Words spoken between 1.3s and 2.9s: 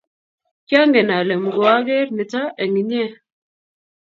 muku ang'er nito eng'